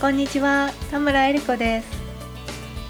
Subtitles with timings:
[0.00, 1.88] こんにちは田村恵理子です。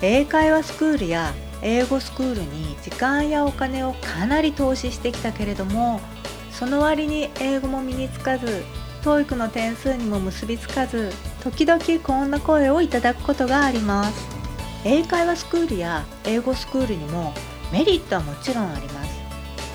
[0.03, 6.01] 英会話スクールや英語スクールに時間やお金をかなり投資してきたけれども
[6.51, 8.65] その割に英語も身につかず
[9.03, 11.13] TOEIC の点数にも結びつかず
[11.43, 14.27] 時々こんな声をいただくことがあります。
[14.85, 17.33] 英会話スクールや英語スクールにも
[17.71, 19.15] メリットはもちろんあります。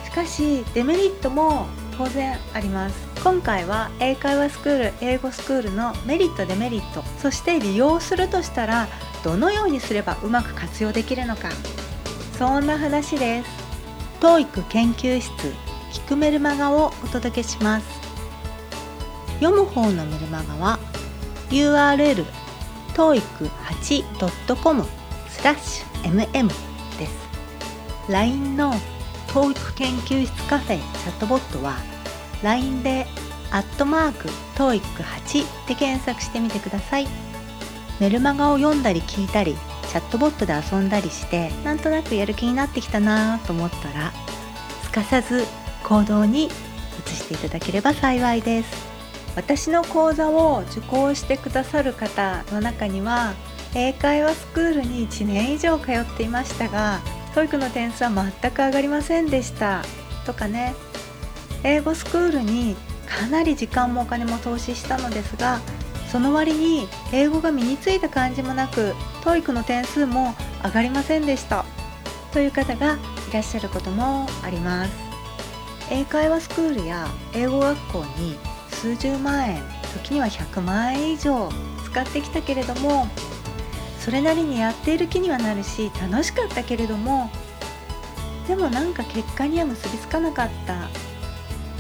[0.05, 1.68] しかしデメリットも
[1.98, 3.09] 当然あります。
[3.23, 8.87] 今回は英会話スクール英語スクールのメリットデメリットそして利用するとしたら
[9.23, 11.50] どのようにすればうまく活用できるのか。
[12.37, 13.50] そんな話です。
[14.21, 15.29] TOEIC 研究室
[15.91, 17.86] 聞くメルマガをお届けします。
[19.41, 20.79] 読む方のメルマガは
[21.49, 22.25] URL
[22.93, 24.86] toeic8.com
[25.27, 26.47] スラッシュ mm
[26.97, 27.29] です。
[28.10, 28.74] LINE の
[29.27, 31.99] TOEIC 研究室カフェチャットボットは
[32.44, 33.08] LINE で
[33.52, 37.08] 「アットマーク TOEIC8」で検索してみてください。
[38.00, 39.58] メルマガを読んだり聞いたり
[39.89, 44.13] チャットボットで遊んだりしてなんとなくやる気になってきたなと思ったら
[44.83, 45.45] すかさず
[45.83, 46.50] 行動に移
[47.09, 48.89] していただければ幸いです。
[49.35, 53.33] 私の講座を受講してくださる方の中には
[53.73, 57.00] 英会話スクールに1年以上通っていましたが
[57.35, 59.83] TOEIC の点数は全く上がりませんでした。
[60.25, 60.73] とかね。
[61.63, 62.75] 英語スクールに
[63.07, 65.59] かなり時間もお金も投資したのですが
[66.11, 68.93] その割に英語が身についた感じもなく
[69.23, 71.66] TOEIC の点数も上がりませんでした。
[72.31, 72.97] という方が
[73.29, 74.91] いらっしゃることもあります。
[75.91, 78.38] 英会話スクールや英語学校に
[78.69, 79.63] 数十万円
[79.94, 81.49] 時には100万円以上
[81.83, 83.07] 使ってきたけれども
[83.99, 87.31] それなりにやっている気にはなるし楽しかったけれども
[88.47, 91.08] でもなんか結果には結びつかなかった。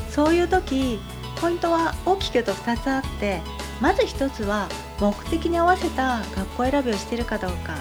[0.09, 0.99] そういう時
[1.39, 3.41] ポイントは大きく言うと2つあって
[3.79, 4.67] まず1つは
[4.99, 7.75] 目的に合わせた学校選びをしているかどうか。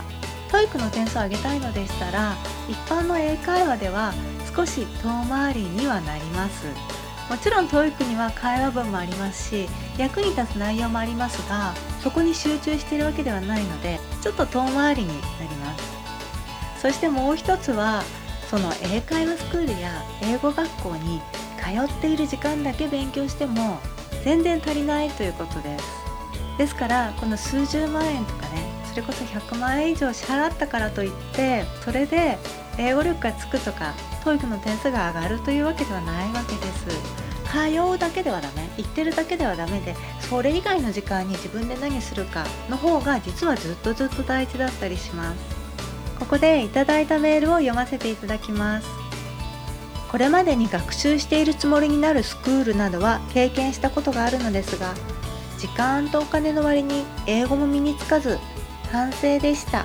[0.48, 2.34] TOEIC の点数を上げたいのでしたら
[2.68, 4.14] 一般の英会話では
[4.56, 6.67] 少し遠回りにはなります。
[7.28, 9.68] もちろん TOEIC には会話文もありますし
[9.98, 15.84] 役に立つ内容もありますがそこに集中しているわけではないのでちょっと遠回りになります。
[16.80, 18.02] そしてもう一つは
[18.48, 21.20] その英会話スクールや英語学校に
[21.58, 23.80] 通っている時間だけ勉強しても
[24.24, 25.79] 全然足りないということで。
[25.79, 26.08] す
[26.58, 32.36] ですからこの数十万円とかねそれこそ100万円以上支払ったからといってそれで
[32.79, 36.86] 英語力がつくとか TOEIC の点数が上がるというわけではないわけです。
[37.48, 45.39] 通うだけではダメ行ってるだけではダメでそれ以外の時間に自分で何するかの方が実はずっとずっと大事だったりします。
[46.18, 49.08] ここでいただいたメールを読ませていただきます。
[50.11, 54.95] これまでに学習しているつもりになるスクールなどは経験したことがあるのですが
[55.58, 58.39] 時間とお金の割に英語も身につかず
[58.91, 59.85] 反省でした。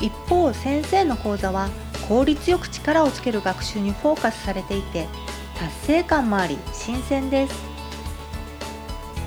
[0.00, 1.70] 一方先生の講座は
[2.08, 5.08] 効率よく力をつける学習にフォーカスされていて
[5.58, 7.54] 達成感もあり新鮮です。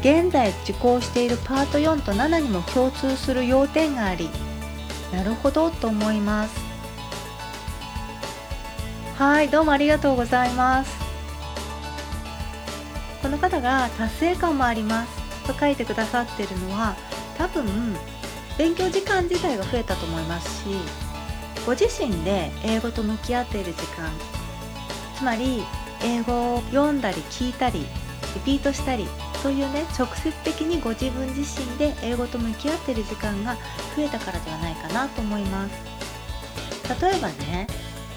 [0.01, 4.29] 現在受講しているパート4と7にも共通する要点があり
[5.11, 6.68] なるほどと思います。
[9.19, 10.97] はいどうもありがとうございます。
[13.21, 15.45] この方が達成感もあります。
[15.45, 16.95] と書いてくださってるのは
[17.37, 17.65] 多分
[18.57, 20.69] 勉強時間自体が増えたと思いますし
[21.65, 24.09] ご自身で英語と向き合っている時間
[25.17, 25.63] つまり
[26.01, 27.85] 英語を読んだり聞いたりリ
[28.45, 29.05] ピートしたり
[29.43, 33.55] そういうね直接的にご自分自身で英語と向き合っている時間が
[33.97, 35.99] 増えたからではないかなと思います。
[37.03, 37.67] 例えばね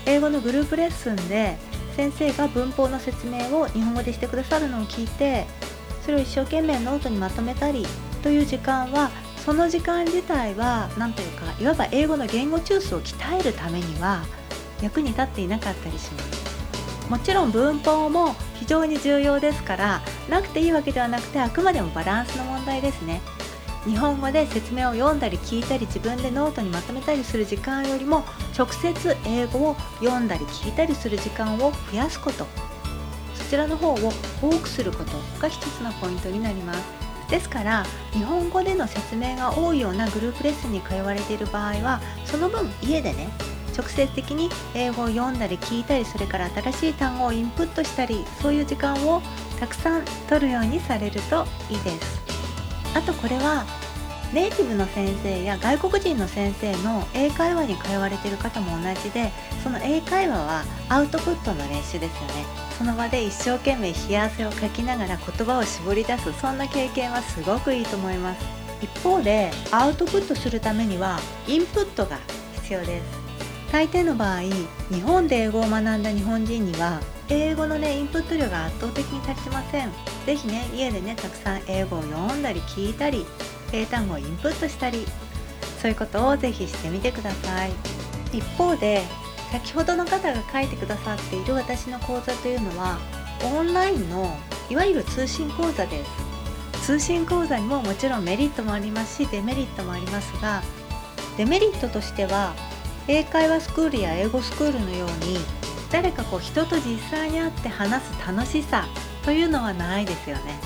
[0.06, 1.56] 英語のグループレッスンで
[1.96, 5.46] 先生が文法の説明を日本語でしてくださるのを聞いて
[6.02, 7.86] それを一生懸命ノートにまとめたり
[8.22, 9.10] という時間は
[9.44, 14.24] その時間自体は何というかいわば英語の言語中枢を鍛えるためには
[14.80, 16.52] 役に立っていなかったりします。
[17.08, 23.20] もちろん文法も非常に重要ですからなくていいわけではなくてあくまでもバランスの問題ですね。
[23.84, 28.24] 日本語で説明を読んだり聞いたり自分でノートにまとめたりする時間よりも
[28.56, 32.46] 直接英語を読んだり聞いたりする時間を増やすこと。
[33.34, 33.98] そちらの方を
[34.40, 37.02] 多くすることが一つのポイントになります。
[37.28, 43.28] ですから日本語での説明が多いようなグループレッスンに通われている場合はその分家でね
[43.76, 49.22] 直接的に英語を読んだり聞いたりそれから新しい単語をインプットしたりそういう時間を
[49.58, 52.31] たくさん取るようにされるといいです。
[52.94, 53.64] あとこれは
[54.32, 59.30] ネイティブの先生や外国人の先生の英会話に通われている方も同じで
[59.62, 62.46] その英会話はアウトプットの練習ですよね。
[62.78, 68.44] その場で一生懸命冷や汗をかきながら言葉を絞り出すそんな経験はすごくいいと思います。
[68.80, 72.18] 一方でアウトプットするためにはインプットが
[72.54, 73.22] 必要です。
[73.70, 77.00] 大抵の場合日本で英語を学んだ日本人には
[77.34, 79.90] 英語のねインプット量が圧倒的に足りてません。
[80.26, 83.24] 是非ね家でねたくさん英語を読んだり聞いたり
[83.72, 85.06] 英単語をインプットしたり
[85.80, 87.72] そういうことを是非してみてください。
[88.32, 89.02] 一方で
[89.50, 92.98] 先ほどの方が書いてくださっている私の講座というのは
[93.44, 94.36] オンラインの
[94.70, 96.04] いわゆる通信講座で
[96.72, 100.62] す通信講座にももちろんメリットもありますしデメリットもありますが
[101.36, 102.54] デメリットとしては
[103.08, 105.38] 英会話スクールや英語スクールのように
[105.92, 108.86] 誰かこう人と実際に会って話す楽しさ
[109.24, 110.58] というのはないですよね。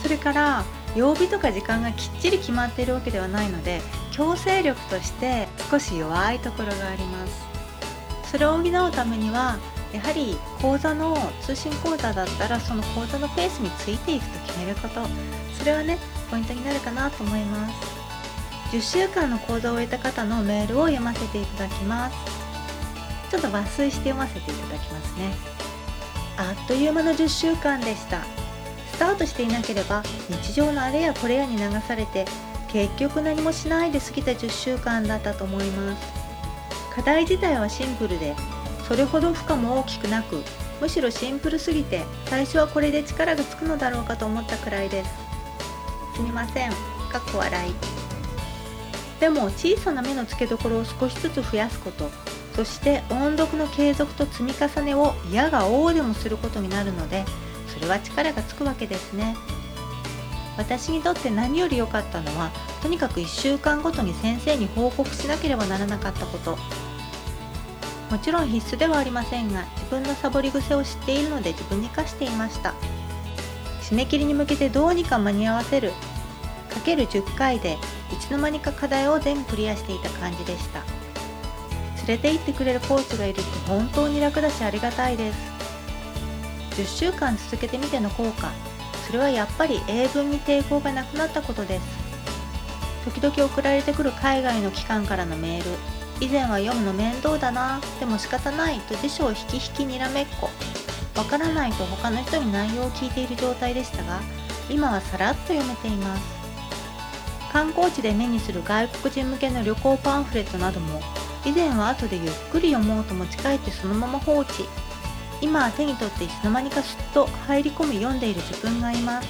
[0.00, 0.64] それから
[0.94, 3.82] 曜日とか時間がきっちり決まっているわけではないので
[4.12, 7.42] 強制力として少し弱いところがあります。
[8.30, 9.58] それを補うためには
[9.92, 15.00] やはり講座の通信講座だったらその講座のペースについていくと決めること。
[15.58, 15.98] それはね
[16.30, 17.74] ポイントになるかなと思います。
[18.70, 22.37] 10週間の講座を終えた方のメールを読ませていただきます。
[23.30, 25.34] ちょっと抜粋して読ませていただきますね。
[26.36, 28.22] あっという間の10週間でした。
[28.92, 32.24] スタートしていなければ日常のあれやこれやに流されて
[32.68, 36.06] 結局何もしないで過ぎた10週間だったと思います。
[36.94, 38.34] 課題自体はシンプルで
[38.88, 40.42] それほど負荷も大きくなく
[40.80, 45.10] むしろシンプルすぎて最初はこれで力がつくのだろうかと思ったくらいです。
[46.16, 46.70] すみません。
[46.70, 47.74] かっこ笑い。
[49.20, 52.10] でも小さな目の付けどころを少しずつ増やすこと。
[52.58, 57.24] そして音読の継続と積み重ねを嫌が応でもすることになるので
[57.68, 59.36] それは力がつくわけですね。
[60.56, 62.50] 私にとって何より良かったのは
[62.82, 66.58] とにかく1週間ごとに先生に報告しなければならなかったこと。
[68.10, 72.74] もちろん必須ではありませんが自分のサボり癖を知っているので自分に課していました。
[73.82, 75.92] 締め切りに向けてどうにか間に合わせる。
[76.74, 77.74] かける10回で
[78.12, 80.82] いつの間にか課題を全部クリアしていた感じでした。
[82.08, 85.38] 連れて行ってくれるコーチがいるって本当に楽だしありがたいです。
[86.80, 88.50] 10週間続けてみての効果。
[89.06, 91.84] それはやっぱり英文に抵抗がなくなったことです。
[93.04, 95.70] 時々送られてくる海外の機関からのメール。
[96.20, 97.78] 以前は読むの面倒だな。
[98.00, 98.80] でも仕方ない。
[98.80, 100.48] と辞書を引き引きにらめっこ。
[101.14, 104.20] わからないと他の人に内容を聞いている状態でしたが
[104.70, 106.22] 今はさらっと読めています。
[107.52, 111.00] 観光地で目にする外国人向けの旅行パンフレットなども
[111.44, 114.64] 以前は後でゆっくり読もうと持ち帰ってそのまま放置。
[115.40, 119.28] 今は手に取っていつの間にかすっと入り込み読んでいる自分がいます。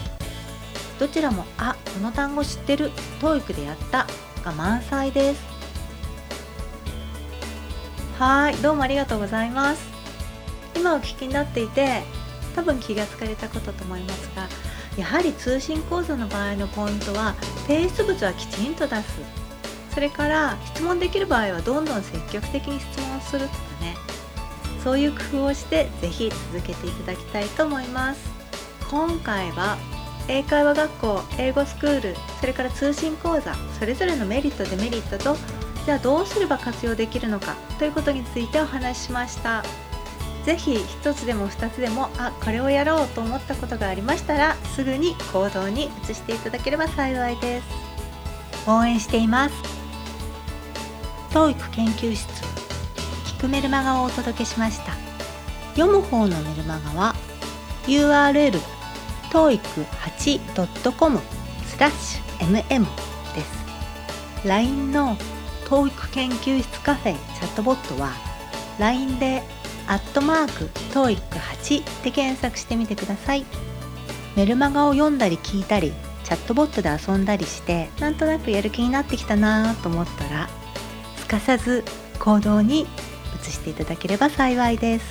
[0.98, 2.90] どちらも「あこの単語知ってる。
[3.20, 4.06] TOEIC でやった」
[4.44, 5.42] が満載です。
[8.18, 8.56] はい。
[8.56, 9.82] どうもありがとうございます。
[10.74, 12.02] 今お聞きになっていて
[12.54, 14.48] 多分気がつかれたことと思いますが
[14.96, 17.34] やはり通信講座の場合のポイントは
[17.66, 19.47] 提出物はきちんと出す。
[19.92, 23.96] それから質問できる場合はどんどん積極的に質問するとかね。
[24.82, 28.20] そういう工夫をして是非続けていただきたいと思います。
[28.90, 29.76] 今回は
[30.28, 35.36] 英会話学校英語スクールそれから通信講座それぞれのメリットデメリットと
[35.84, 39.62] じゃあどうすれば活用できるのかということについてお話ししました。
[40.44, 47.66] ぜひ1つでも2つでもあこれをやろうと思ったことがありましたらすぐに行動に移していただければ幸いです。
[48.66, 49.77] 応援しています。
[51.30, 52.26] TOEIC 研究室。
[53.36, 54.92] 聞くメルマガをお届けしました。
[55.74, 57.14] 読む方のメルマガは
[57.86, 58.58] URL
[59.30, 61.20] toeic8.com
[61.66, 62.84] スラッシュ mm
[63.34, 64.46] です。
[64.46, 65.16] LINE の
[65.66, 68.12] TOEIC 研究室カフェチャットボットは
[68.78, 69.42] LINE で
[69.86, 73.44] アットマーク TOEIC8 で検索してみてください。
[74.34, 75.92] メルマガを読んだり聞いたり
[76.24, 80.48] チャットボットで遊んだりしてなんとなくやる気になってきたなと思ったら
[81.28, 81.84] かさず
[82.18, 82.86] 行動に
[83.42, 85.04] 移していただければ幸いです。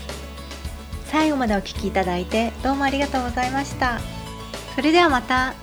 [1.05, 3.99] 最後までお聴きいただいてどうもありがとうございました。
[4.75, 5.53] それではまた。